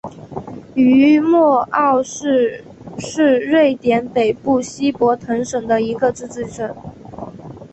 [0.73, 2.63] 于默奥市
[2.97, 6.73] 是瑞典北部西博滕省的一个自治市。